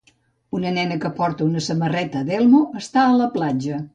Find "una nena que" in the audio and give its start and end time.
0.59-1.11